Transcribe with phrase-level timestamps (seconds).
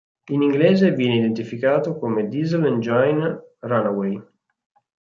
[0.31, 4.19] In inglese viene identificato come "Diesel engine runaway".